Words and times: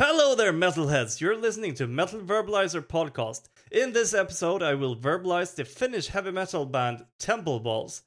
Hello 0.00 0.36
there, 0.36 0.52
metalheads! 0.52 1.20
You're 1.20 1.36
listening 1.36 1.74
to 1.74 1.88
Metal 1.88 2.20
Verbalizer 2.20 2.86
Podcast. 2.86 3.48
In 3.72 3.92
this 3.92 4.14
episode, 4.14 4.62
I 4.62 4.74
will 4.74 4.94
verbalize 4.94 5.56
the 5.56 5.64
Finnish 5.64 6.06
heavy 6.06 6.30
metal 6.30 6.66
band 6.66 7.04
Temple 7.18 7.58
Balls. 7.58 8.04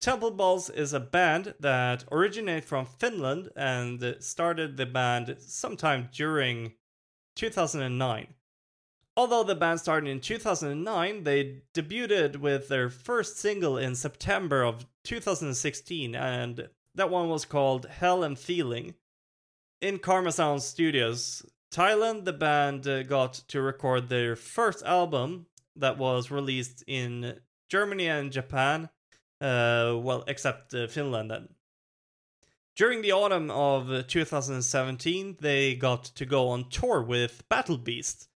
Temple 0.00 0.32
Balls 0.32 0.70
is 0.70 0.92
a 0.92 0.98
band 0.98 1.54
that 1.60 2.04
originated 2.10 2.64
from 2.64 2.84
Finland 2.84 3.48
and 3.54 4.16
started 4.18 4.76
the 4.76 4.86
band 4.86 5.36
sometime 5.38 6.08
during 6.12 6.72
2009. 7.36 8.34
Although 9.20 9.42
the 9.42 9.54
band 9.54 9.80
started 9.80 10.08
in 10.08 10.20
2009, 10.20 11.24
they 11.24 11.60
debuted 11.74 12.36
with 12.36 12.68
their 12.68 12.88
first 12.88 13.36
single 13.36 13.76
in 13.76 13.94
September 13.94 14.62
of 14.62 14.86
2016, 15.04 16.14
and 16.14 16.70
that 16.94 17.10
one 17.10 17.28
was 17.28 17.44
called 17.44 17.84
Hell 17.84 18.22
and 18.24 18.38
Feeling. 18.38 18.94
In 19.82 19.98
Karma 19.98 20.32
Sound 20.32 20.62
Studios, 20.62 21.44
Thailand, 21.70 22.24
the 22.24 22.32
band 22.32 22.88
uh, 22.88 23.02
got 23.02 23.34
to 23.48 23.60
record 23.60 24.08
their 24.08 24.36
first 24.36 24.82
album 24.84 25.44
that 25.76 25.98
was 25.98 26.30
released 26.30 26.82
in 26.86 27.40
Germany 27.68 28.06
and 28.06 28.32
Japan, 28.32 28.88
uh, 29.42 29.98
well, 29.98 30.24
except 30.28 30.72
uh, 30.72 30.86
Finland 30.86 31.30
then. 31.30 31.48
During 32.74 33.02
the 33.02 33.12
autumn 33.12 33.50
of 33.50 34.06
2017, 34.06 35.36
they 35.40 35.74
got 35.74 36.04
to 36.04 36.24
go 36.24 36.48
on 36.48 36.70
tour 36.70 37.02
with 37.02 37.46
Battle 37.50 37.76
Beast. 37.76 38.29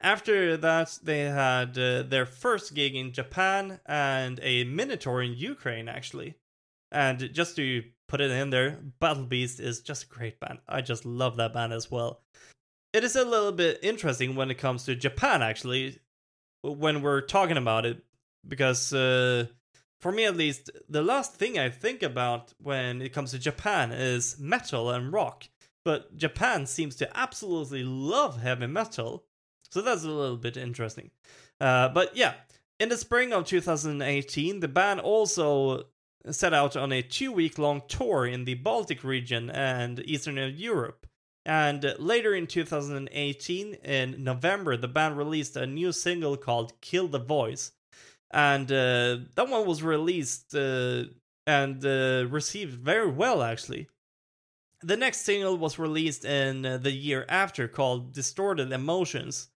After 0.00 0.56
that, 0.58 0.98
they 1.02 1.20
had 1.20 1.78
uh, 1.78 2.02
their 2.02 2.26
first 2.26 2.74
gig 2.74 2.94
in 2.94 3.12
Japan 3.12 3.80
and 3.86 4.38
a 4.42 4.64
Minotaur 4.64 5.22
in 5.22 5.32
Ukraine, 5.32 5.88
actually. 5.88 6.34
And 6.92 7.32
just 7.32 7.56
to 7.56 7.82
put 8.08 8.20
it 8.20 8.30
in 8.30 8.50
there, 8.50 8.78
Battle 9.00 9.24
Beast 9.24 9.58
is 9.58 9.80
just 9.80 10.04
a 10.04 10.08
great 10.08 10.38
band. 10.38 10.58
I 10.68 10.80
just 10.82 11.04
love 11.04 11.36
that 11.36 11.54
band 11.54 11.72
as 11.72 11.90
well. 11.90 12.20
It 12.92 13.04
is 13.04 13.16
a 13.16 13.24
little 13.24 13.52
bit 13.52 13.80
interesting 13.82 14.36
when 14.36 14.50
it 14.50 14.58
comes 14.58 14.84
to 14.84 14.94
Japan, 14.94 15.42
actually, 15.42 15.98
when 16.62 17.02
we're 17.02 17.20
talking 17.20 17.56
about 17.56 17.84
it, 17.84 18.02
because 18.46 18.92
uh, 18.92 19.46
for 20.00 20.12
me 20.12 20.24
at 20.24 20.36
least, 20.36 20.70
the 20.88 21.02
last 21.02 21.34
thing 21.34 21.58
I 21.58 21.68
think 21.68 22.02
about 22.02 22.54
when 22.58 23.02
it 23.02 23.12
comes 23.12 23.32
to 23.32 23.38
Japan 23.38 23.92
is 23.92 24.38
metal 24.38 24.90
and 24.90 25.12
rock. 25.12 25.48
But 25.84 26.16
Japan 26.16 26.66
seems 26.66 26.96
to 26.96 27.16
absolutely 27.16 27.84
love 27.84 28.40
heavy 28.40 28.66
metal. 28.66 29.24
So 29.76 29.82
that's 29.82 30.04
a 30.04 30.08
little 30.08 30.38
bit 30.38 30.56
interesting. 30.56 31.10
Uh, 31.60 31.90
but 31.90 32.16
yeah, 32.16 32.32
in 32.80 32.88
the 32.88 32.96
spring 32.96 33.34
of 33.34 33.44
2018, 33.44 34.60
the 34.60 34.68
band 34.68 35.00
also 35.00 35.82
set 36.30 36.54
out 36.54 36.76
on 36.76 36.92
a 36.92 37.02
two 37.02 37.30
week 37.30 37.58
long 37.58 37.82
tour 37.86 38.24
in 38.24 38.46
the 38.46 38.54
Baltic 38.54 39.04
region 39.04 39.50
and 39.50 40.00
Eastern 40.06 40.38
Europe. 40.56 41.06
And 41.44 41.94
later 41.98 42.34
in 42.34 42.46
2018, 42.46 43.74
in 43.74 44.24
November, 44.24 44.78
the 44.78 44.88
band 44.88 45.18
released 45.18 45.56
a 45.56 45.66
new 45.66 45.92
single 45.92 46.38
called 46.38 46.80
Kill 46.80 47.08
the 47.08 47.18
Voice. 47.18 47.72
And 48.30 48.72
uh, 48.72 49.18
that 49.34 49.50
one 49.50 49.66
was 49.66 49.82
released 49.82 50.54
uh, 50.54 51.02
and 51.46 51.84
uh, 51.84 52.24
received 52.30 52.80
very 52.80 53.10
well, 53.10 53.42
actually. 53.42 53.88
The 54.80 54.96
next 54.96 55.26
single 55.26 55.58
was 55.58 55.78
released 55.78 56.24
in 56.24 56.62
the 56.62 56.92
year 56.92 57.26
after 57.28 57.68
called 57.68 58.14
Distorted 58.14 58.72
Emotions. 58.72 59.50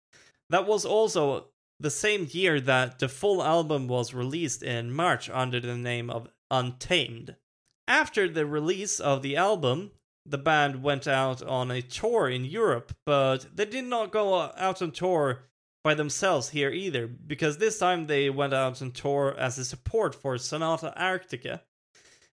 That 0.49 0.67
was 0.67 0.85
also 0.85 1.47
the 1.79 1.91
same 1.91 2.27
year 2.31 2.59
that 2.61 2.99
the 2.99 3.09
full 3.09 3.43
album 3.43 3.87
was 3.87 4.13
released 4.13 4.63
in 4.63 4.91
March 4.91 5.29
under 5.29 5.59
the 5.59 5.77
name 5.77 6.09
of 6.09 6.29
Untamed. 6.49 7.35
After 7.87 8.27
the 8.27 8.45
release 8.45 8.99
of 8.99 9.21
the 9.21 9.35
album, 9.35 9.91
the 10.25 10.37
band 10.37 10.83
went 10.83 11.07
out 11.07 11.41
on 11.43 11.71
a 11.71 11.81
tour 11.81 12.29
in 12.29 12.45
Europe, 12.45 12.93
but 13.05 13.47
they 13.55 13.65
did 13.65 13.85
not 13.85 14.11
go 14.11 14.35
out 14.35 14.81
on 14.81 14.91
tour 14.91 15.43
by 15.83 15.93
themselves 15.93 16.49
here 16.49 16.69
either, 16.69 17.07
because 17.07 17.57
this 17.57 17.79
time 17.79 18.07
they 18.07 18.29
went 18.29 18.53
out 18.53 18.81
on 18.81 18.91
tour 18.91 19.35
as 19.37 19.57
a 19.57 19.63
support 19.63 20.13
for 20.13 20.37
Sonata 20.37 20.93
Arctica. 20.97 21.61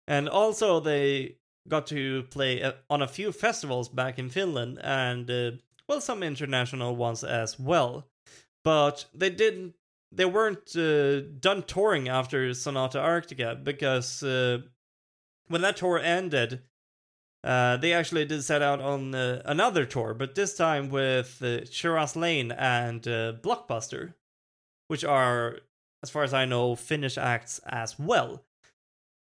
And 0.08 0.28
also, 0.28 0.80
they 0.80 1.36
got 1.68 1.86
to 1.88 2.24
play 2.24 2.72
on 2.90 3.02
a 3.02 3.08
few 3.08 3.30
festivals 3.30 3.88
back 3.88 4.18
in 4.18 4.28
Finland 4.28 4.80
and, 4.82 5.30
uh, 5.30 5.50
well, 5.88 6.00
some 6.00 6.22
international 6.22 6.96
ones 6.96 7.24
as 7.24 7.58
well. 7.58 8.06
But 8.62 9.04
they 9.14 9.30
didn't, 9.30 9.74
they 10.10 10.24
weren't 10.24 10.74
uh, 10.76 11.20
done 11.40 11.64
touring 11.64 12.08
after 12.08 12.54
Sonata 12.54 12.98
Arctica 12.98 13.62
because 13.62 14.22
uh, 14.22 14.58
when 15.48 15.60
that 15.62 15.76
tour 15.76 15.98
ended, 15.98 16.62
uh, 17.42 17.76
they 17.76 17.92
actually 17.92 18.24
did 18.24 18.42
set 18.42 18.62
out 18.62 18.80
on 18.80 19.14
uh, 19.14 19.42
another 19.44 19.84
tour, 19.84 20.14
but 20.14 20.34
this 20.34 20.56
time 20.56 20.88
with 20.88 21.42
uh, 21.42 21.64
Shiraz 21.66 22.16
Lane 22.16 22.50
and 22.52 23.06
uh, 23.06 23.34
Blockbuster, 23.42 24.14
which 24.88 25.04
are, 25.04 25.58
as 26.02 26.08
far 26.08 26.22
as 26.22 26.32
I 26.32 26.46
know, 26.46 26.74
Finnish 26.74 27.18
acts 27.18 27.60
as 27.66 27.98
well. 27.98 28.44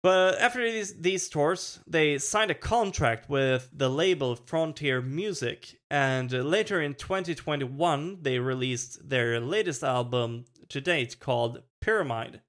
But 0.01 0.39
after 0.39 0.63
these, 0.63 0.95
these 0.95 1.27
tours, 1.27 1.79
they 1.85 2.17
signed 2.19 2.51
a 2.51 2.55
contract 2.55 3.29
with 3.29 3.69
the 3.73 3.89
label 3.89 4.35
Frontier 4.35 5.01
Music, 5.01 5.77
and 5.91 6.31
later 6.31 6.81
in 6.81 6.93
2021, 6.93 8.19
they 8.21 8.39
released 8.39 9.09
their 9.09 9.41
latest 9.41 9.83
album 9.83 10.45
to 10.69 10.79
date 10.79 11.19
called 11.19 11.63
Pyramid. 11.81 12.41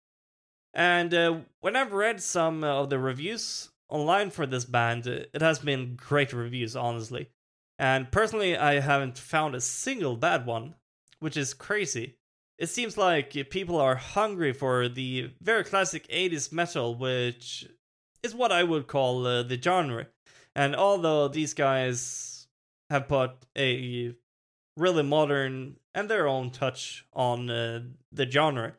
And 0.72 1.12
uh, 1.12 1.40
when 1.60 1.74
I've 1.74 1.92
read 1.92 2.22
some 2.22 2.62
of 2.62 2.88
the 2.88 3.00
reviews 3.00 3.70
online 3.88 4.30
for 4.30 4.46
this 4.46 4.64
band, 4.64 5.08
it 5.08 5.40
has 5.40 5.58
been 5.58 5.96
great 5.96 6.32
reviews, 6.32 6.76
honestly. 6.76 7.30
And 7.80 8.12
personally, 8.12 8.56
I 8.56 8.78
haven't 8.78 9.18
found 9.18 9.56
a 9.56 9.60
single 9.60 10.16
bad 10.16 10.46
one, 10.46 10.74
which 11.18 11.36
is 11.36 11.54
crazy. 11.54 12.18
It 12.60 12.68
seems 12.68 12.98
like 12.98 13.32
people 13.48 13.80
are 13.80 13.96
hungry 13.96 14.52
for 14.52 14.86
the 14.86 15.30
very 15.40 15.64
classic 15.64 16.06
80s 16.08 16.52
metal, 16.52 16.94
which 16.94 17.66
is 18.22 18.34
what 18.34 18.52
I 18.52 18.64
would 18.64 18.86
call 18.86 19.26
uh, 19.26 19.42
the 19.42 19.60
genre. 19.60 20.08
And 20.54 20.76
although 20.76 21.26
these 21.28 21.54
guys 21.54 22.48
have 22.90 23.08
put 23.08 23.30
a 23.56 24.14
really 24.76 25.02
modern 25.02 25.76
and 25.94 26.10
their 26.10 26.28
own 26.28 26.50
touch 26.50 27.06
on 27.14 27.48
uh, 27.48 27.80
the 28.12 28.30
genre, 28.30 28.74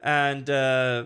and 0.00 0.50
uh, 0.50 1.04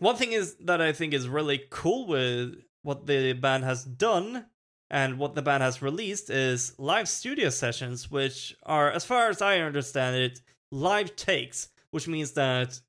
one 0.00 0.16
thing 0.16 0.32
is 0.32 0.56
that 0.56 0.80
I 0.80 0.92
think 0.92 1.14
is 1.14 1.28
really 1.28 1.62
cool 1.70 2.08
with 2.08 2.56
what 2.82 3.06
the 3.06 3.32
band 3.32 3.62
has 3.62 3.84
done 3.84 4.46
and 4.90 5.18
what 5.20 5.36
the 5.36 5.42
band 5.42 5.62
has 5.62 5.82
released 5.82 6.30
is 6.30 6.76
live 6.78 7.08
studio 7.08 7.50
sessions, 7.50 8.10
which 8.10 8.56
are, 8.64 8.90
as 8.90 9.04
far 9.04 9.28
as 9.28 9.40
I 9.40 9.60
understand 9.60 10.16
it, 10.16 10.40
live 10.70 11.16
takes, 11.16 11.68
which 11.90 12.08
means 12.08 12.32
that 12.32 12.80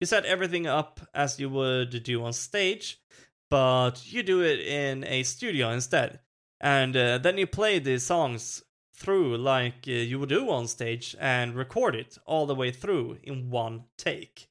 you 0.00 0.06
set 0.06 0.24
everything 0.24 0.66
up 0.66 1.00
as 1.14 1.40
you 1.40 1.48
would 1.50 2.02
do 2.02 2.24
on 2.24 2.32
stage, 2.32 3.00
but 3.50 4.12
you 4.12 4.22
do 4.22 4.42
it 4.42 4.60
in 4.60 5.04
a 5.04 5.22
studio 5.22 5.70
instead. 5.70 6.20
And 6.60 6.96
uh, 6.96 7.18
then 7.18 7.38
you 7.38 7.46
play 7.46 7.78
the 7.78 7.98
songs 7.98 8.62
through 8.94 9.36
like 9.36 9.84
uh, 9.86 9.92
you 9.92 10.18
would 10.18 10.28
do 10.28 10.50
on 10.50 10.66
stage 10.66 11.14
and 11.20 11.54
record 11.54 11.94
it 11.94 12.16
all 12.24 12.46
the 12.46 12.54
way 12.54 12.70
through 12.70 13.18
in 13.22 13.50
one 13.50 13.84
take. 13.98 14.48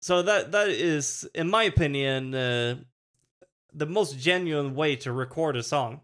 So 0.00 0.22
that 0.22 0.52
that 0.52 0.68
is, 0.68 1.28
in 1.34 1.48
my 1.48 1.64
opinion, 1.64 2.34
uh, 2.34 2.76
the 3.72 3.86
most 3.86 4.18
genuine 4.18 4.74
way 4.74 4.96
to 4.96 5.12
record 5.12 5.56
a 5.56 5.62
song. 5.62 6.00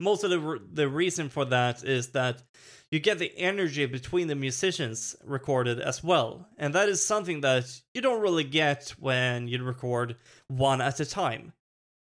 Most 0.00 0.24
of 0.24 0.30
the 0.30 0.60
the 0.72 0.88
reason 0.88 1.28
for 1.28 1.44
that 1.46 1.84
is 1.84 2.10
that 2.10 2.42
you 2.90 3.00
get 3.00 3.18
the 3.18 3.36
energy 3.36 3.84
between 3.86 4.28
the 4.28 4.34
musicians 4.34 5.16
recorded 5.24 5.80
as 5.80 6.02
well, 6.02 6.48
and 6.56 6.74
that 6.74 6.88
is 6.88 7.04
something 7.04 7.40
that 7.42 7.80
you 7.94 8.00
don't 8.00 8.22
really 8.22 8.44
get 8.44 8.94
when 8.98 9.48
you 9.48 9.62
record 9.62 10.16
one 10.46 10.80
at 10.80 11.00
a 11.00 11.04
time. 11.04 11.52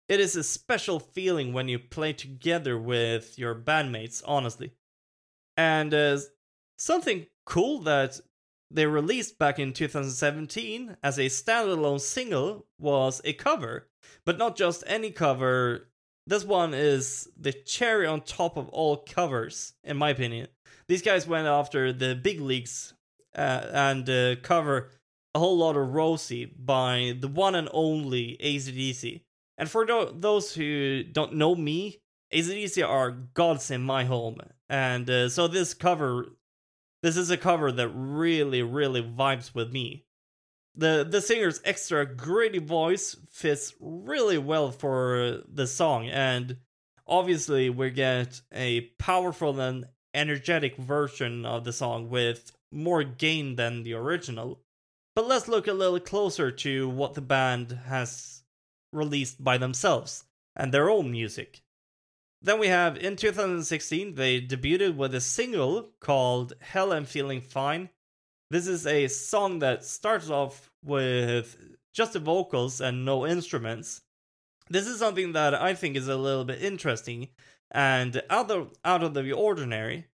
It 0.09 0.21
is 0.21 0.35
a 0.35 0.43
special 0.43 0.99
feeling 0.99 1.53
when 1.53 1.69
you 1.69 1.79
play 1.79 2.13
together 2.13 2.79
with 2.79 3.39
your 3.39 3.55
bandmates, 3.55 4.23
honestly. 4.27 4.73
And 5.57 5.93
uh, 5.95 6.19
something 6.79 7.27
cool 7.45 7.81
that 7.83 8.19
they 8.71 8.87
released 8.87 9.39
back 9.39 9.59
in 9.59 9.73
2017 9.73 10.97
as 11.03 11.19
a 11.19 11.27
standalone 11.27 12.01
single 12.01 12.67
was 12.79 13.21
a 13.25 13.35
cover, 13.35 13.89
but 14.25 14.39
not 14.39 14.57
just 14.57 14.85
any 14.87 15.11
cover. 15.11 15.90
This 16.31 16.45
one 16.45 16.75
is 16.75 17.29
the 17.37 17.53
cherry 17.53 18.07
on 18.07 18.21
top 18.21 18.57
of 18.57 18.69
all 18.69 18.99
covers, 18.99 19.73
in 19.83 19.97
my 19.97 20.11
opinion. 20.11 20.47
These 20.87 21.03
guys 21.03 21.27
went 21.27 21.49
after 21.49 21.93
the 21.93 22.15
big 22.15 22.41
leagues 22.41 22.95
uh, 23.35 23.67
and 23.73 24.09
uh, 24.09 24.37
cover 24.37 24.91
a 25.35 25.41
Whole 25.41 25.59
Lotta 25.59 25.81
Rosie 25.81 26.45
by 26.45 27.17
the 27.19 27.27
one 27.27 27.57
and 27.57 27.69
only 27.73 28.37
ACDC. 28.41 29.23
And 29.59 29.69
for 29.69 29.85
those 29.85 30.55
who 30.55 31.03
don't 31.03 31.35
know 31.35 31.57
me, 31.57 31.99
ACDC 32.33 32.89
are 32.89 33.11
gods 33.11 33.73
in 33.73 33.83
my 33.83 34.05
home. 34.05 34.39
And 34.69 35.11
uh, 35.11 35.31
so 35.31 35.49
this 35.49 35.75
cover 35.75 36.27
this 37.03 37.17
is 37.17 37.31
a 37.31 37.37
cover 37.37 37.73
that 37.73 37.89
really, 37.89 38.63
really 38.63 39.03
vibes 39.03 39.53
with 39.53 39.73
me. 39.73 40.05
The 40.75 41.07
the 41.09 41.21
singer's 41.21 41.61
extra 41.65 42.07
gritty 42.07 42.59
voice 42.59 43.17
fits 43.31 43.75
really 43.81 44.39
well 44.39 44.71
for 44.71 45.43
the 45.49 45.67
song, 45.67 46.09
and 46.09 46.59
obviously 47.07 47.71
we 47.71 47.91
get 47.91 48.41
a 48.53 48.83
powerful 48.99 49.61
and 49.61 49.87
energetic 50.15 50.77
version 50.77 51.45
of 51.45 51.65
the 51.65 51.73
song 51.73 52.09
with 52.09 52.53
more 52.73 53.03
gain 53.03 53.57
than 53.57 53.83
the 53.83 53.95
original. 53.95 54.61
But 55.15 55.27
let's 55.27 55.49
look 55.49 55.67
a 55.67 55.73
little 55.73 56.01
closer 56.01 56.51
to 56.51 56.89
what 56.89 57.15
the 57.15 57.21
band 57.21 57.73
has 57.87 58.43
released 58.93 59.43
by 59.43 59.59
themselves 59.59 60.25
and 60.57 60.73
their 60.73 60.89
own 60.89 61.11
music. 61.11 61.63
Then 62.43 62.59
we 62.59 62.69
have 62.69 62.97
in 62.97 63.17
2016, 63.17 64.15
they 64.15 64.41
debuted 64.41 64.97
with 64.97 65.15
a 65.15 65.21
single 65.21 65.91
called 66.01 66.55
Hell 66.61 66.93
I'm 66.93 67.05
Feeling 67.05 67.41
Fine. 67.41 67.91
This 68.51 68.67
is 68.67 68.85
a 68.85 69.07
song 69.07 69.61
that 69.61 69.85
starts 69.85 70.29
off 70.29 70.73
with 70.85 71.57
just 71.95 72.15
the 72.15 72.19
vocals 72.19 72.81
and 72.81 73.05
no 73.05 73.25
instruments. 73.25 74.03
This 74.69 74.89
is 74.89 74.99
something 74.99 75.33
that 75.33 75.55
I 75.55 75.75
think 75.75 75.97
is 75.97 76.09
a 76.09 76.17
little 76.17 76.45
bit 76.45 76.61
interesting 76.61 77.29
and 77.71 78.21
out 78.29 78.51
of, 78.51 78.73
out 78.85 79.05
of 79.05 79.15
the 79.15 79.33
ordinary, 79.33 80.07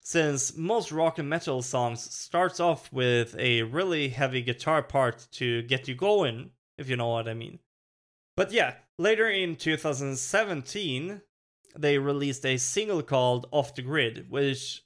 since 0.00 0.56
most 0.56 0.92
rock 0.92 1.18
and 1.18 1.28
metal 1.28 1.60
songs 1.60 2.00
starts 2.14 2.58
off 2.58 2.90
with 2.90 3.36
a 3.38 3.62
really 3.62 4.08
heavy 4.08 4.40
guitar 4.40 4.82
part 4.82 5.26
to 5.32 5.62
get 5.62 5.86
you 5.86 5.94
going, 5.94 6.52
if 6.78 6.88
you 6.88 6.96
know 6.96 7.08
what 7.08 7.28
I 7.28 7.34
mean. 7.34 7.58
But 8.34 8.50
yeah, 8.50 8.76
later 8.98 9.28
in 9.28 9.56
2017, 9.56 11.20
they 11.76 11.98
released 11.98 12.46
a 12.46 12.56
single 12.56 13.02
called 13.02 13.46
Off 13.50 13.74
the 13.74 13.82
Grid, 13.82 14.26
which 14.30 14.83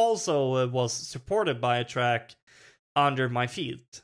also 0.00 0.56
uh, 0.56 0.66
was 0.66 0.92
supported 0.92 1.60
by 1.60 1.78
a 1.78 1.84
track 1.84 2.34
Under 2.96 3.28
My 3.28 3.46
Feet. 3.46 4.02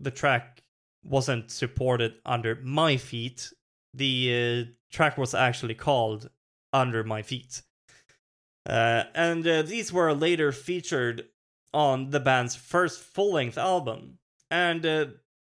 The 0.00 0.10
track 0.10 0.62
wasn't 1.04 1.50
supported 1.50 2.14
under 2.26 2.56
my 2.56 2.96
feet. 2.96 3.52
The 3.94 4.66
uh, 4.68 4.70
track 4.92 5.16
was 5.16 5.34
actually 5.34 5.74
called 5.74 6.30
Under 6.72 7.04
My 7.04 7.22
Feet. 7.22 7.62
Uh, 8.66 9.04
and 9.14 9.46
uh, 9.46 9.62
these 9.62 9.92
were 9.92 10.12
later 10.14 10.50
featured 10.50 11.26
on 11.72 12.10
the 12.10 12.20
band's 12.20 12.56
first 12.56 13.00
full 13.00 13.34
length 13.34 13.58
album. 13.58 14.18
And 14.50 14.84
uh, 14.84 15.06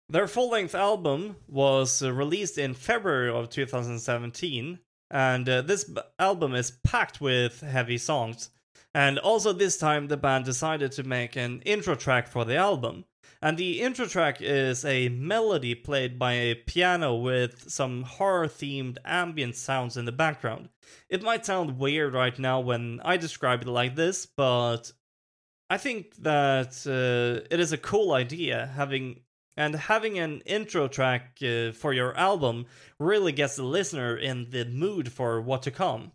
their 0.09 0.29
full 0.29 0.51
length 0.51 0.75
album 0.75 1.37
was 1.49 2.03
uh, 2.03 2.13
released 2.13 2.59
in 2.59 2.75
February 2.75 3.31
of 3.31 3.51
2017 3.51 4.79
and 5.11 5.47
this 5.47 5.91
album 6.19 6.55
is 6.55 6.73
packed 6.85 7.19
with 7.19 7.63
heavy 7.63 7.97
songs. 7.97 8.51
And 8.95 9.19
also, 9.19 9.53
this 9.53 9.77
time, 9.77 10.09
the 10.09 10.17
band 10.17 10.45
decided 10.45 10.93
to 10.93 11.03
make 11.03 11.37
an 11.37 11.63
intro 11.63 11.95
track 11.95 12.27
for 12.27 12.45
the 12.45 12.57
album. 12.57 13.05
And 13.41 13.57
the 13.57 13.81
intro 13.83 14.07
track 14.07 14.39
is 14.41 14.85
a 14.85 15.09
melody 15.11 15.75
played 15.75 16.19
by 16.19 16.33
a 16.33 16.55
piano 16.55 17.15
with 17.15 17.71
some 17.71 18.03
horror 18.03 18.49
themed 18.49 18.99
ambient 19.05 19.55
sounds 19.55 19.97
in 19.97 20.07
the 20.07 20.13
background. 20.13 20.71
It 21.09 21.23
might 21.23 21.47
sound 21.47 21.79
weird 21.79 22.15
right 22.15 22.37
now 22.39 22.61
when 22.61 23.01
I 23.05 23.17
describe 23.17 23.63
it 23.63 23.69
like 23.69 23.95
this, 23.95 24.27
but 24.27 24.93
I 25.71 25.77
think 25.77 26.17
that 26.23 26.85
uh, 26.87 27.47
it 27.51 27.61
is 27.61 27.73
a 27.73 27.79
cool 27.79 28.13
idea 28.13 28.73
having 28.75 29.21
and 29.57 29.75
having 29.75 30.19
an 30.19 30.41
intro 30.47 30.87
track 30.87 31.39
uh, 31.43 31.73
for 31.73 31.93
your 31.93 32.17
album 32.17 32.67
really 33.01 33.33
gets 33.33 33.57
the 33.57 33.65
listener 33.65 34.17
in 34.17 34.51
the 34.51 34.65
mood 34.65 35.13
for 35.13 35.41
what 35.41 35.63
to 35.65 35.73
come. 35.73 36.13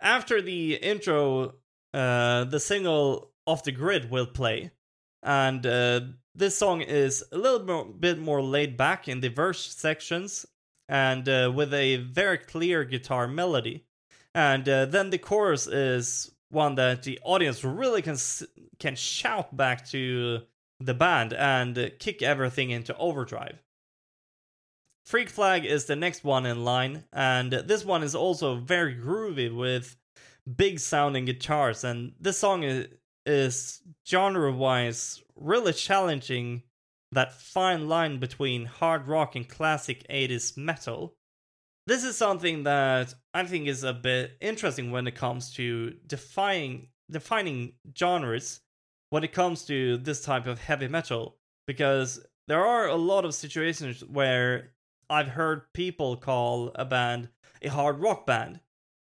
After 0.00 0.40
the 0.40 0.76
intro, 0.76 1.54
uh, 1.94 2.44
the 2.44 2.60
single 2.60 3.30
Off 3.46 3.62
the 3.62 3.72
Grid 3.72 4.10
will 4.10 4.26
play, 4.26 4.70
and 5.22 5.64
uh, 5.64 6.00
this 6.34 6.58
song 6.58 6.80
is 6.80 7.22
a 7.30 7.38
little 7.38 7.84
bit 7.84 8.18
more 8.18 8.42
laid 8.42 8.76
back 8.76 9.06
in 9.08 9.20
the 9.20 9.28
verse 9.28 9.74
sections 9.74 10.46
and 10.88 11.28
uh, 11.28 11.52
with 11.54 11.72
a 11.72 11.96
very 11.96 12.38
clear 12.38 12.84
guitar 12.84 13.28
melody. 13.28 13.84
And 14.34 14.68
uh, 14.68 14.86
then 14.86 15.10
the 15.10 15.18
chorus 15.18 15.66
is 15.66 16.32
one 16.50 16.74
that 16.74 17.04
the 17.04 17.18
audience 17.22 17.62
really 17.64 18.02
can 18.02 18.16
can 18.78 18.96
shout 18.96 19.56
back 19.56 19.86
to 19.90 20.40
the 20.80 20.94
band 20.94 21.32
and 21.32 21.92
kick 21.98 22.22
everything 22.22 22.70
into 22.70 22.96
overdrive. 22.96 23.62
Freak 25.04 25.28
Flag 25.28 25.64
is 25.64 25.84
the 25.84 25.96
next 25.96 26.24
one 26.24 26.46
in 26.46 26.64
line, 26.64 27.04
and 27.12 27.52
this 27.52 27.84
one 27.84 28.02
is 28.02 28.14
also 28.14 28.56
very 28.56 28.94
groovy 28.94 29.54
with 29.54 29.96
big 30.56 30.78
sounding 30.78 31.24
guitars. 31.24 31.84
And 31.84 32.12
this 32.20 32.38
song 32.38 32.62
is, 32.62 32.88
is 33.26 33.82
genre 34.06 34.52
wise 34.52 35.22
really 35.36 35.72
challenging 35.72 36.62
that 37.12 37.32
fine 37.32 37.88
line 37.88 38.18
between 38.18 38.66
hard 38.66 39.06
rock 39.06 39.36
and 39.36 39.48
classic 39.48 40.06
80s 40.08 40.56
metal. 40.56 41.14
This 41.86 42.02
is 42.04 42.16
something 42.16 42.64
that 42.64 43.14
I 43.32 43.44
think 43.44 43.68
is 43.68 43.84
a 43.84 43.92
bit 43.92 44.36
interesting 44.40 44.90
when 44.90 45.06
it 45.06 45.14
comes 45.14 45.52
to 45.54 45.94
defining 46.06 46.88
defining 47.10 47.74
genres 47.96 48.60
when 49.10 49.22
it 49.22 49.32
comes 49.32 49.66
to 49.66 49.98
this 49.98 50.22
type 50.22 50.46
of 50.46 50.58
heavy 50.58 50.88
metal 50.88 51.36
because 51.66 52.24
there 52.48 52.64
are 52.64 52.88
a 52.88 52.94
lot 52.94 53.26
of 53.26 53.34
situations 53.34 54.02
where 54.02 54.72
I've 55.10 55.28
heard 55.28 55.72
people 55.74 56.16
call 56.16 56.72
a 56.74 56.84
band 56.84 57.28
a 57.62 57.68
hard 57.68 57.98
rock 58.00 58.26
band, 58.26 58.60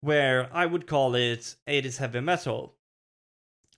where 0.06 0.48
I 0.52 0.66
would 0.66 0.86
call 0.86 1.16
it 1.16 1.56
80s 1.66 1.98
heavy 1.98 2.20
metal. 2.20 2.76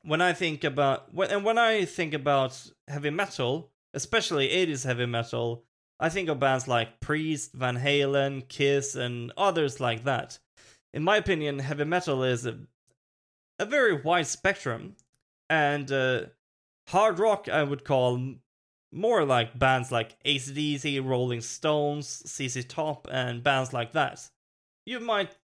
When 0.03 0.21
I 0.21 0.35
think 0.35 0.63
about 0.63 1.15
when 1.15 1.31
and 1.31 1.43
when 1.43 1.57
I 1.57 1.87
think 1.87 2.13
about 2.13 2.71
heavy 2.87 3.09
metal, 3.09 3.71
especially 3.95 4.49
80s 4.49 4.85
heavy 4.85 5.07
metal, 5.07 5.65
I 5.99 6.11
think 6.11 6.29
of 6.29 6.39
bands 6.39 6.69
like 6.69 7.01
Priest, 7.01 7.55
Van 7.55 7.79
Halen, 7.79 8.47
Kiss, 8.47 8.95
and 8.95 9.33
others 9.39 9.81
like 9.81 10.05
that. 10.05 10.39
In 10.93 11.03
my 11.03 11.17
opinion, 11.17 11.61
heavy 11.61 11.85
metal 11.85 12.23
is 12.23 12.45
a, 12.45 12.59
a 13.59 13.65
very 13.65 13.95
wide 13.95 14.27
spectrum 14.27 14.97
and 15.49 15.91
uh, 15.91 16.27
hard 16.89 17.19
rock 17.19 17.49
I 17.49 17.63
would 17.63 17.85
call 17.85 18.35
more 18.93 19.25
like 19.25 19.59
bands 19.59 19.91
like 19.91 20.23
ACDC, 20.25 21.03
Rolling 21.03 21.41
Stones, 21.41 22.23
ZZ 22.27 22.67
Top, 22.67 23.09
and 23.11 23.43
bands 23.43 23.73
like 23.73 23.93
that. 23.93 24.29
You 24.85 25.01
might 25.01 25.37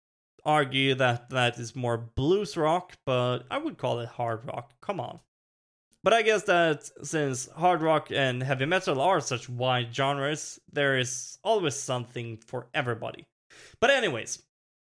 argue 0.45 0.95
that 0.97 1.31
that 1.31 1.59
is 1.59 1.77
more 1.77 1.99
blues 1.99 2.57
rock, 2.57 2.97
but 3.05 3.41
I 3.51 3.59
would 3.59 3.79
call 3.79 4.01
it 4.01 4.09
hard 4.09 4.47
rock. 4.47 4.73
Come 4.81 5.01
on. 5.01 5.21
But 6.05 6.13
I 6.13 6.23
guess 6.23 6.43
that 6.45 6.91
since 7.05 7.49
hard 7.49 7.81
rock 7.81 8.11
and 8.11 8.43
heavy 8.43 8.67
metal 8.67 9.01
are 9.01 9.21
such 9.21 9.49
wide 9.49 9.95
genres, 9.95 10.59
there 10.73 10.99
is 10.99 11.39
always 11.45 11.77
something 11.77 12.39
for 12.39 12.67
everybody. 12.75 13.27
But 13.81 13.91
anyways, 13.91 14.43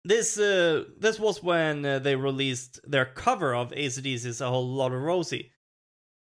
this 0.03 0.37
uh, 0.39 0.85
this 0.97 1.19
was 1.19 1.43
when 1.43 1.85
uh, 1.85 1.99
they 1.99 2.15
released 2.15 2.79
their 2.89 3.05
cover 3.05 3.53
of 3.53 3.71
ACDC's 3.71 4.41
A 4.41 4.49
Whole 4.49 4.67
Lotta 4.67 4.97
Rosie. 4.97 5.51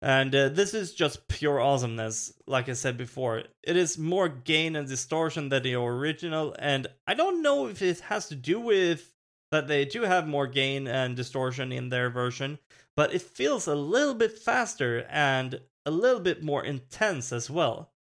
And 0.01 0.33
uh, 0.33 0.49
this 0.49 0.73
is 0.73 0.93
just 0.93 1.27
pure 1.27 1.59
awesomeness, 1.59 2.33
like 2.47 2.67
I 2.69 2.73
said 2.73 2.97
before. 2.97 3.43
It 3.63 3.77
is 3.77 3.99
more 3.99 4.29
gain 4.29 4.75
and 4.75 4.87
distortion 4.87 5.49
than 5.49 5.61
the 5.61 5.75
original, 5.75 6.55
and 6.57 6.87
I 7.05 7.13
don't 7.13 7.43
know 7.43 7.67
if 7.67 7.81
it 7.81 7.99
has 8.01 8.27
to 8.29 8.35
do 8.35 8.59
with 8.59 9.13
that 9.51 9.67
they 9.67 9.85
do 9.85 10.03
have 10.03 10.27
more 10.27 10.47
gain 10.47 10.87
and 10.87 11.15
distortion 11.15 11.71
in 11.71 11.89
their 11.89 12.09
version, 12.09 12.57
but 12.95 13.13
it 13.13 13.21
feels 13.21 13.67
a 13.67 13.75
little 13.75 14.15
bit 14.15 14.39
faster 14.39 15.05
and 15.09 15.59
a 15.85 15.91
little 15.91 16.21
bit 16.21 16.43
more 16.43 16.63
intense 16.63 17.31
as 17.31 17.49
well. 17.49 17.91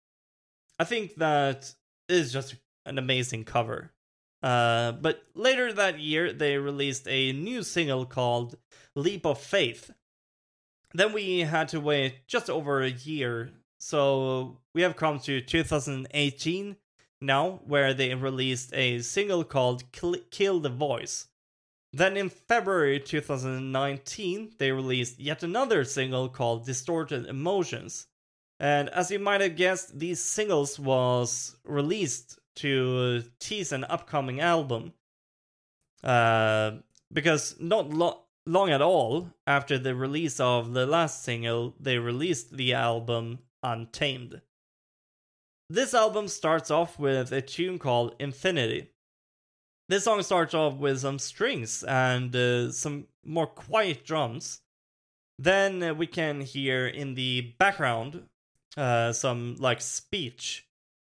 I 0.79 0.85
think 0.85 1.17
that 1.17 1.75
is 2.09 2.33
just 2.33 2.55
an 2.87 2.99
amazing 2.99 3.45
cover. 3.45 3.93
Uh, 4.43 4.93
but 4.93 5.23
later 5.35 5.73
that 5.73 5.99
year, 5.99 6.33
they 6.33 6.57
released 6.57 7.07
a 7.09 7.33
new 7.33 7.63
single 7.63 8.07
called 8.07 8.57
Leap 8.95 9.27
of 9.27 9.39
Faith. 9.39 9.91
Then 10.93 11.13
we 11.13 11.41
had 11.41 11.69
to 11.69 11.81
wait 11.81 12.27
just 12.27 12.51
over 12.51 12.83
a 12.83 12.91
year. 12.91 13.51
So 13.79 14.59
we 14.75 14.83
have 14.83 14.97
come 14.97 15.19
to 15.21 15.41
2018 15.41 16.77
now, 17.21 17.61
where 17.67 17.93
they 17.93 18.15
released 18.15 18.75
a 18.75 19.01
single 19.01 19.45
called 19.45 19.85
Kill 19.93 20.61
the 20.61 20.71
Voice. 20.71 21.29
Then 21.93 22.17
in 22.17 22.29
February 22.29 23.01
2019, 23.01 24.53
they 24.59 24.73
released 24.73 25.19
yet 25.19 25.43
another 25.43 25.85
single 25.85 26.29
called 26.29 26.65
Distorted 26.65 27.27
Emotions. 27.27 28.07
And 28.59 28.89
as 28.91 29.11
you 29.11 29.19
might 29.19 29.41
have 29.41 29.57
guessed, 29.57 29.99
these 29.99 30.23
singles 30.23 30.79
was 30.79 31.57
released 31.65 32.39
to 32.57 33.25
tease 33.39 33.73
an 33.73 33.85
upcoming 33.85 34.41
album. 34.41 34.93
Uh, 36.05 36.73
because 37.13 37.57
not 37.59 37.91
lo- 37.91 38.23
long 38.47 38.71
at 38.71 38.83
all 38.83 39.31
after 39.47 39.79
the 39.79 39.95
release 39.95 40.41
of 40.41 40.73
the 40.73 40.87
last 40.87 41.23
single, 41.23 41.75
they 41.79 41.99
released 41.99 42.57
the 42.57 42.75
album 42.75 43.41
Untamed. 43.63 44.41
This 45.69 45.95
album 45.95 46.29
starts 46.29 46.71
off 46.71 46.99
with 46.99 47.31
a 47.33 47.43
tune 47.43 47.79
called 47.79 48.17
Infinity. 48.19 48.91
This 49.89 50.05
song 50.05 50.23
starts 50.23 50.55
off 50.55 50.75
with 50.75 51.01
some 51.01 51.19
strings 51.19 51.83
and 51.85 52.35
uh, 52.35 52.73
some 52.73 53.07
more 53.25 53.47
quiet 53.47 54.05
drums. 54.05 54.61
Then 55.39 55.83
uh, 55.83 55.95
we 55.95 56.07
can 56.07 56.41
hear 56.41 56.87
in 56.87 57.15
the 57.15 57.55
background 57.59 58.29
uh, 58.77 59.13
some 59.13 59.57
like 59.59 59.81
speech 59.81 60.67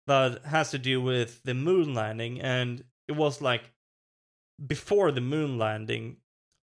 that 0.08 0.46
has 0.46 0.72
to 0.72 0.80
do 0.80 1.02
with 1.02 1.42
the 1.44 1.54
moon 1.54 1.94
landing, 1.94 2.42
and 2.42 2.84
it 3.08 3.14
was 3.14 3.42
like 3.42 3.72
before 4.66 5.12
the 5.12 5.22
moon 5.22 5.58
landing 5.58 6.18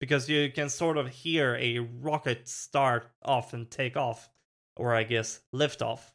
because 0.02 0.28
you 0.28 0.50
can 0.50 0.68
sort 0.68 0.97
of 0.97 1.09
hear 1.09 1.56
a 1.61 1.78
rocket 1.78 2.49
start 2.49 3.09
off 3.25 3.52
and 3.52 3.71
take 3.71 3.97
off, 3.97 4.28
or 4.75 4.97
I 4.97 5.04
guess 5.04 5.42
lift 5.52 5.80
off. 5.80 6.12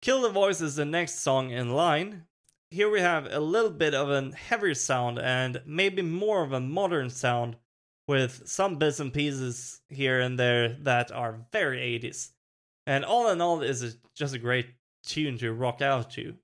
Kill 0.00 0.22
the 0.22 0.30
Voice 0.30 0.62
is 0.62 0.76
the 0.76 0.86
next 0.86 1.20
song 1.20 1.50
in 1.50 1.74
line. 1.74 2.24
Here 2.70 2.88
we 2.88 3.00
have 3.00 3.30
a 3.30 3.40
little 3.40 3.72
bit 3.72 3.92
of 3.92 4.08
a 4.08 4.34
heavier 4.34 4.72
sound 4.72 5.18
and 5.18 5.60
maybe 5.66 6.00
more 6.00 6.42
of 6.42 6.54
a 6.54 6.60
modern 6.60 7.10
sound 7.10 7.56
with 8.06 8.48
some 8.48 8.76
bits 8.76 9.00
and 9.00 9.12
pieces 9.12 9.82
here 9.90 10.20
and 10.20 10.38
there 10.38 10.70
that 10.80 11.12
are 11.12 11.44
very 11.52 12.00
80s. 12.00 12.30
And 12.86 13.04
all 13.04 13.28
in 13.28 13.42
all, 13.42 13.60
is 13.60 13.98
just 14.14 14.34
a 14.34 14.38
great 14.38 14.70
tune 15.04 15.36
to 15.38 15.52
rock 15.52 15.82
out 15.82 16.12
to. 16.12 16.36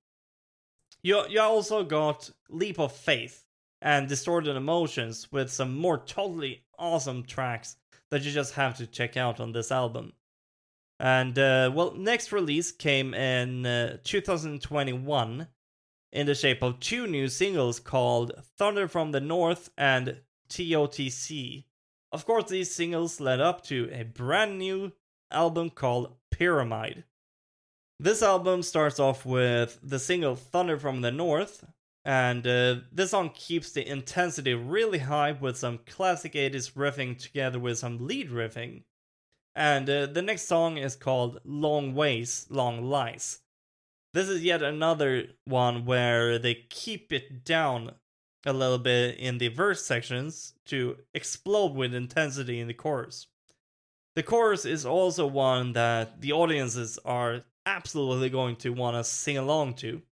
You, 1.02 1.26
you 1.26 1.40
also 1.40 1.84
got 1.84 2.28
Leap 2.50 2.78
of 2.78 2.92
Faith 2.92 3.44
and 3.84 4.08
Distorted 4.08 4.56
Emotions 4.56 5.30
with 5.30 5.52
some 5.52 5.76
more 5.76 5.98
totally 5.98 6.64
awesome 6.78 7.22
tracks 7.22 7.76
that 8.10 8.22
you 8.22 8.32
just 8.32 8.54
have 8.54 8.78
to 8.78 8.86
check 8.86 9.16
out 9.16 9.38
on 9.38 9.52
this 9.52 9.70
album. 9.70 10.14
And 10.98 11.38
uh, 11.38 11.70
well, 11.72 11.92
next 11.94 12.32
release 12.32 12.72
came 12.72 13.12
in 13.12 13.66
uh, 13.66 13.98
2021 14.02 15.48
in 16.12 16.26
the 16.26 16.34
shape 16.34 16.62
of 16.62 16.80
two 16.80 17.06
new 17.06 17.28
singles 17.28 17.78
called 17.78 18.32
Thunder 18.56 18.88
from 18.88 19.12
the 19.12 19.20
North 19.20 19.70
and 19.76 20.20
TOTC. 20.48 21.64
Of 22.10 22.24
course, 22.24 22.48
these 22.48 22.74
singles 22.74 23.20
led 23.20 23.40
up 23.40 23.64
to 23.64 23.90
a 23.92 24.04
brand 24.04 24.58
new 24.58 24.92
album 25.30 25.68
called 25.68 26.14
Pyramid. 26.30 27.04
This 28.00 28.22
album 28.22 28.62
starts 28.62 28.98
off 28.98 29.26
with 29.26 29.78
the 29.82 29.98
single 29.98 30.36
Thunder 30.36 30.78
from 30.78 31.02
the 31.02 31.10
North, 31.10 31.64
and 32.04 32.46
uh, 32.46 32.76
this 32.92 33.11
song 33.11 33.30
keeps 33.30 33.73
the 33.73 33.88
intensity 33.88 34.52
really 34.54 34.99
high 34.99 35.32
with 35.32 35.56
some 35.56 35.80
classic 35.87 36.34
80s 36.34 36.73
riffing 36.73 37.18
together 37.18 37.58
with 37.58 37.78
some 37.78 38.06
lead 38.06 38.30
riffing. 38.30 38.82
And 39.56 39.88
uh, 39.88 40.06
the 40.06 40.20
next 40.20 40.46
song 40.46 40.76
is 40.76 40.96
called 40.96 41.40
Long 41.44 41.94
Ways, 41.94 42.46
Long 42.50 42.84
Lies. 42.84 43.40
This 44.12 44.28
is 44.28 44.42
yet 44.42 44.62
another 44.62 45.28
one 45.44 45.87
where 45.87 46.38
they 46.38 46.54
keep 46.54 47.12
it 47.12 47.44
down 47.44 47.92
a 48.44 48.52
little 48.52 48.78
bit 48.78 49.18
in 49.18 49.38
the 49.38 49.49
verse 49.49 49.84
sections 49.84 50.54
to 50.66 50.99
explode 51.14 51.75
with 51.75 51.94
intensity 51.94 52.61
in 52.61 52.68
the 52.68 52.75
chorus. 52.75 53.28
The 54.14 54.23
chorus 54.23 54.64
is 54.64 54.84
also 54.84 55.26
one 55.26 55.73
that 55.73 56.20
the 56.20 56.32
audiences 56.32 56.99
are 57.04 57.42
absolutely 57.66 58.28
going 58.28 58.56
to 58.56 58.70
want 58.70 58.96
to 58.96 59.04
sing 59.04 59.38
along 59.38 59.75
to. 59.75 60.02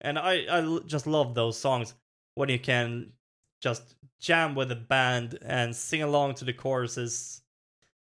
And 0.00 0.18
I, 0.18 0.44
I 0.50 0.78
just 0.86 1.06
love 1.06 1.34
those 1.34 1.58
songs 1.58 1.94
when 2.34 2.48
you 2.48 2.58
can 2.58 3.12
just 3.60 3.96
jam 4.20 4.54
with 4.54 4.70
a 4.70 4.76
band 4.76 5.38
and 5.42 5.74
sing 5.74 6.02
along 6.02 6.34
to 6.34 6.44
the 6.44 6.52
choruses 6.52 7.42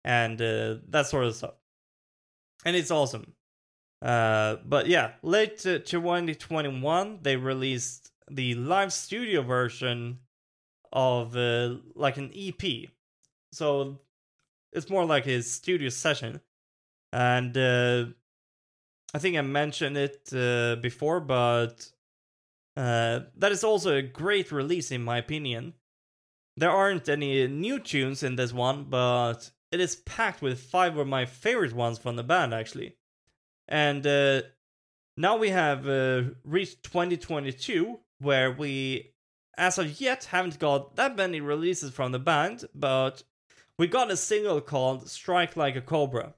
and 0.03 0.41
uh, 0.41 0.75
that 0.89 1.07
sort 1.07 1.25
of 1.25 1.35
stuff. 1.35 1.55
And 2.65 2.75
it's 2.75 2.91
awesome. 2.91 3.33
Uh, 4.01 4.57
but 4.65 4.87
yeah, 4.87 5.11
late 5.21 5.59
to 5.59 5.79
2021, 5.79 7.19
they 7.21 7.35
released 7.35 8.11
the 8.29 8.55
live 8.55 8.91
studio 8.91 9.41
version 9.41 10.19
of 10.91 11.35
uh, 11.35 11.75
like 11.95 12.17
an 12.17 12.31
EP. 12.35 12.89
So 13.51 13.99
it's 14.71 14.89
more 14.89 15.05
like 15.05 15.25
his 15.25 15.49
studio 15.49 15.89
session. 15.89 16.41
And 17.11 17.57
uh, 17.57 18.05
I 19.13 19.19
think 19.19 19.37
I 19.37 19.41
mentioned 19.41 19.97
it 19.97 20.29
uh, 20.33 20.75
before, 20.81 21.19
but 21.19 21.89
uh, 22.75 23.21
that 23.37 23.51
is 23.51 23.63
also 23.63 23.95
a 23.95 24.01
great 24.01 24.51
release 24.51 24.91
in 24.91 25.03
my 25.03 25.17
opinion. 25.17 25.73
There 26.57 26.71
aren't 26.71 27.09
any 27.09 27.47
new 27.47 27.79
tunes 27.79 28.23
in 28.23 28.35
this 28.35 28.53
one, 28.53 28.85
but 28.85 29.51
it 29.71 29.79
is 29.79 29.97
packed 29.97 30.41
with 30.41 30.59
five 30.59 30.97
of 30.97 31.07
my 31.07 31.25
favorite 31.25 31.73
ones 31.73 31.99
from 31.99 32.15
the 32.15 32.23
band 32.23 32.53
actually. 32.53 32.95
And 33.67 34.05
uh, 34.05 34.43
now 35.15 35.37
we 35.37 35.49
have 35.49 35.87
uh, 35.87 36.23
reached 36.43 36.83
2022, 36.83 37.99
where 38.19 38.51
we, 38.51 39.13
as 39.57 39.77
of 39.77 40.01
yet, 40.01 40.25
haven't 40.25 40.59
got 40.59 40.95
that 40.95 41.15
many 41.15 41.39
releases 41.39 41.91
from 41.91 42.11
the 42.11 42.19
band, 42.19 42.65
but 42.73 43.23
we 43.77 43.87
got 43.87 44.11
a 44.11 44.17
single 44.17 44.59
called 44.61 45.09
Strike 45.09 45.55
Like 45.55 45.75
a 45.75 45.81
Cobra. 45.81 46.33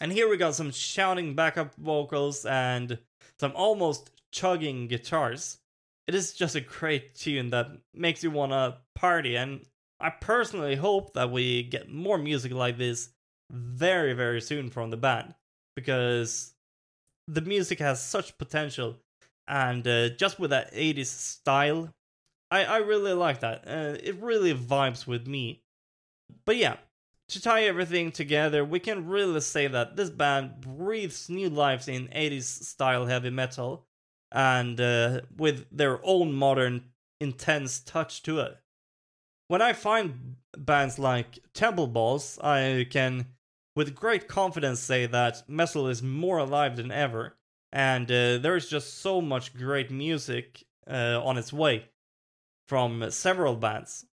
And 0.00 0.12
here 0.12 0.28
we 0.28 0.36
got 0.36 0.54
some 0.54 0.70
shouting 0.70 1.34
backup 1.34 1.74
vocals 1.76 2.44
and 2.44 2.98
some 3.38 3.52
almost 3.54 4.10
chugging 4.30 4.88
guitars. 4.88 5.58
It 6.06 6.14
is 6.14 6.34
just 6.34 6.54
a 6.54 6.60
great 6.60 7.14
tune 7.14 7.50
that 7.50 7.68
makes 7.94 8.22
you 8.22 8.30
want 8.30 8.52
to 8.52 8.78
party, 8.94 9.36
and 9.36 9.62
I 9.98 10.10
personally 10.10 10.76
hope 10.76 11.14
that 11.14 11.30
we 11.30 11.62
get 11.62 11.90
more 11.90 12.18
music 12.18 12.52
like 12.52 12.78
this 12.78 13.08
very, 13.50 14.12
very 14.12 14.40
soon 14.40 14.70
from 14.70 14.90
the 14.90 14.96
band 14.96 15.34
because 15.74 16.54
the 17.26 17.40
music 17.40 17.78
has 17.80 18.02
such 18.02 18.38
potential 18.38 18.96
and 19.48 19.86
uh, 19.86 20.08
just 20.10 20.38
with 20.38 20.50
that 20.50 20.72
80s 20.74 21.06
style, 21.06 21.92
I, 22.50 22.64
I 22.64 22.76
really 22.78 23.12
like 23.12 23.40
that. 23.40 23.64
Uh, 23.66 23.96
it 24.02 24.16
really 24.20 24.54
vibes 24.54 25.06
with 25.06 25.26
me. 25.26 25.62
But 26.44 26.56
yeah, 26.56 26.76
to 27.28 27.40
tie 27.40 27.64
everything 27.64 28.12
together, 28.12 28.64
we 28.64 28.80
can 28.80 29.06
really 29.06 29.40
say 29.40 29.66
that 29.66 29.96
this 29.96 30.10
band 30.10 30.60
breathes 30.60 31.28
new 31.28 31.48
lives 31.48 31.88
in 31.88 32.08
80s 32.08 32.64
style 32.64 33.06
heavy 33.06 33.30
metal 33.30 33.86
and 34.32 34.80
uh, 34.80 35.20
with 35.36 35.66
their 35.70 36.00
own 36.04 36.32
modern, 36.32 36.84
intense 37.20 37.80
touch 37.80 38.22
to 38.22 38.40
it 38.40 38.58
when 39.48 39.62
I 39.62 39.72
find 39.72 40.36
bands 40.56 40.98
like 40.98 41.38
Temple 41.54 41.86
Balls, 41.86 42.38
I 42.42 42.86
can 42.90 43.26
with 43.74 43.94
great 43.94 44.26
confidence 44.26 44.80
say 44.80 45.06
that 45.06 45.48
metal 45.48 45.88
is 45.88 46.02
more 46.02 46.38
alive 46.38 46.76
than 46.76 46.90
ever, 46.90 47.36
and 47.72 48.10
uh, 48.10 48.38
there 48.38 48.56
is 48.56 48.68
just 48.68 48.98
so 49.00 49.20
much 49.20 49.54
great 49.54 49.90
music 49.90 50.64
uh, 50.90 51.20
on 51.22 51.36
its 51.36 51.52
way 51.52 51.90
from 52.66 53.10
several 53.10 53.54
bands. 53.54 54.06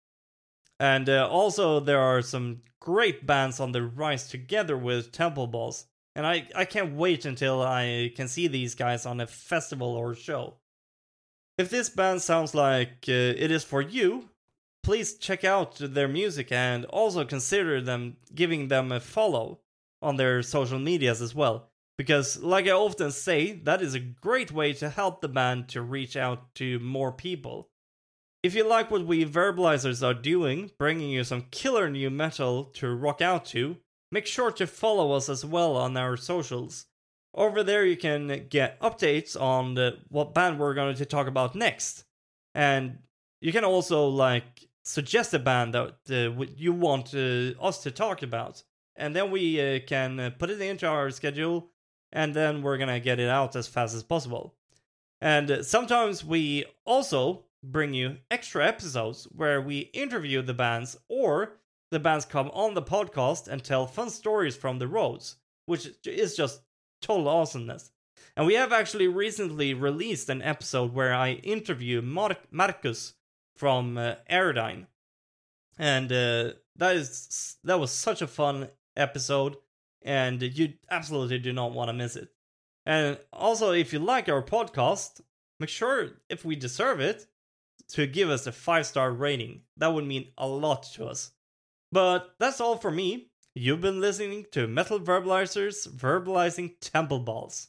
And 0.79 1.07
uh, 1.07 1.29
also, 1.29 1.79
there 1.79 1.99
are 1.99 2.21
some 2.21 2.63
great 2.81 3.25
bands 3.25 3.61
on 3.61 3.71
the 3.71 3.83
rise 3.83 4.27
together 4.27 4.75
with 4.75 5.13
Temple 5.13 5.47
Balls, 5.47 5.85
and 6.15 6.27
I, 6.27 6.47
I 6.53 6.65
can't 6.65 6.95
wait 6.95 7.23
until 7.23 7.61
I 7.61 8.11
can 8.15 8.27
see 8.27 8.47
these 8.47 8.75
guys 8.75 9.05
on 9.05 9.21
a 9.21 9.27
festival 9.27 9.89
or 9.95 10.13
show. 10.13 10.55
If 11.57 11.69
this 11.69 11.89
band 11.89 12.21
sounds 12.21 12.53
like 12.53 13.05
uh, 13.07 13.11
it 13.13 13.51
is 13.51 13.63
for 13.63 13.81
you, 13.81 14.29
please 14.83 15.13
check 15.13 15.43
out 15.43 15.77
their 15.79 16.07
music 16.07 16.51
and 16.51 16.85
also 16.85 17.23
consider 17.23 17.79
them 17.79 18.17
giving 18.33 18.67
them 18.67 18.91
a 18.91 18.99
follow 18.99 19.59
on 20.01 20.17
their 20.17 20.41
social 20.41 20.79
medias 20.79 21.21
as 21.21 21.35
well. 21.35 21.69
Because, 21.97 22.41
like 22.41 22.67
I 22.67 22.71
often 22.71 23.11
say, 23.11 23.51
that 23.51 23.81
is 23.81 23.93
a 23.93 23.99
great 23.99 24.51
way 24.51 24.73
to 24.73 24.89
help 24.89 25.21
the 25.21 25.29
band 25.29 25.69
to 25.69 25.83
reach 25.83 26.17
out 26.17 26.55
to 26.55 26.79
more 26.79 27.11
people. 27.11 27.69
If 28.43 28.55
you 28.55 28.67
like 28.67 28.89
what 28.89 29.05
we 29.05 29.23
verbalizers 29.23 30.05
are 30.05 30.15
doing, 30.15 30.71
bringing 30.79 31.11
you 31.11 31.23
some 31.23 31.45
killer 31.51 31.89
new 31.91 32.09
metal 32.09 32.65
to 32.73 32.89
rock 32.89 33.21
out 33.21 33.45
to, 33.45 33.77
make 34.11 34.25
sure 34.25 34.51
to 34.51 34.65
follow 34.65 35.11
us 35.11 35.29
as 35.29 35.45
well 35.45 35.77
on 35.77 35.95
our 35.95 36.17
socials. 36.17 36.87
Over 37.35 37.61
there, 37.63 37.85
you 37.85 37.95
can 37.95 38.47
get 38.49 38.79
updates 38.79 39.39
on 39.39 39.75
the, 39.75 39.99
what 40.09 40.33
band 40.33 40.57
we're 40.57 40.73
going 40.73 40.95
to 40.95 41.05
talk 41.05 41.27
about 41.27 41.53
next. 41.53 42.03
And 42.55 42.97
you 43.41 43.51
can 43.51 43.63
also 43.63 44.07
like 44.07 44.67
suggest 44.83 45.35
a 45.35 45.39
band 45.39 45.75
that 45.75 45.95
uh, 46.09 46.43
you 46.57 46.73
want 46.73 47.13
uh, 47.13 47.53
us 47.61 47.83
to 47.83 47.91
talk 47.91 48.23
about, 48.23 48.63
and 48.95 49.15
then 49.15 49.29
we 49.29 49.61
uh, 49.61 49.79
can 49.85 50.19
uh, 50.19 50.31
put 50.31 50.49
it 50.49 50.59
into 50.59 50.87
our 50.87 51.11
schedule, 51.11 51.69
and 52.11 52.33
then 52.33 52.63
we're 52.63 52.77
gonna 52.77 52.99
get 52.99 53.19
it 53.19 53.29
out 53.29 53.55
as 53.55 53.67
fast 53.67 53.95
as 53.95 54.03
possible. 54.03 54.55
And 55.21 55.63
sometimes 55.63 56.25
we 56.25 56.65
also 56.83 57.45
bring 57.63 57.93
you 57.93 58.17
extra 58.29 58.65
episodes 58.65 59.27
where 59.31 59.61
we 59.61 59.79
interview 59.93 60.41
the 60.41 60.53
bands 60.53 60.97
or 61.07 61.57
the 61.91 61.99
bands 61.99 62.25
come 62.25 62.49
on 62.53 62.73
the 62.73 62.81
podcast 62.81 63.47
and 63.47 63.63
tell 63.63 63.85
fun 63.85 64.09
stories 64.09 64.55
from 64.55 64.79
the 64.79 64.87
roads, 64.87 65.35
which 65.65 65.89
is 66.05 66.35
just 66.35 66.61
total 67.01 67.27
awesomeness. 67.27 67.91
And 68.35 68.47
we 68.47 68.53
have 68.53 68.71
actually 68.71 69.07
recently 69.07 69.73
released 69.73 70.29
an 70.29 70.41
episode 70.41 70.93
where 70.93 71.13
I 71.13 71.33
interview 71.33 72.01
Mar- 72.01 72.37
Marcus 72.49 73.13
from 73.55 73.97
uh, 73.97 74.15
Aerodyne, 74.29 74.87
and 75.77 76.11
uh, 76.11 76.53
that 76.77 76.95
is 76.95 77.57
that 77.63 77.79
was 77.79 77.91
such 77.91 78.21
a 78.21 78.27
fun 78.27 78.69
episode, 78.95 79.57
and 80.01 80.41
you 80.41 80.73
absolutely 80.89 81.39
do 81.39 81.51
not 81.51 81.73
want 81.73 81.89
to 81.89 81.93
miss 81.93 82.15
it. 82.15 82.29
And 82.85 83.17
also, 83.33 83.71
if 83.71 83.91
you 83.91 83.99
like 83.99 84.29
our 84.29 84.41
podcast, 84.41 85.21
make 85.59 85.69
sure 85.69 86.21
if 86.29 86.45
we 86.45 86.55
deserve 86.55 86.99
it 86.99 87.27
to 87.89 88.07
give 88.07 88.29
us 88.29 88.47
a 88.47 88.51
five 88.51 88.85
star 88.85 89.11
rating. 89.11 89.61
That 89.77 89.93
would 89.93 90.05
mean 90.05 90.31
a 90.37 90.47
lot 90.47 90.83
to 90.93 91.05
us. 91.05 91.31
But 91.91 92.35
that's 92.39 92.61
all 92.61 92.77
for 92.77 92.91
me. 92.91 93.31
You've 93.53 93.81
been 93.81 93.99
listening 93.99 94.45
to 94.51 94.67
Metal 94.67 94.99
Verbalizers 94.99 95.87
verbalizing 95.89 96.75
temple 96.79 97.19
balls. 97.19 97.67